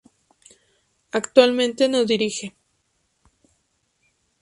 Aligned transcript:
Actualmente 1.19 1.87
no 1.87 2.03
dirige. 2.11 2.47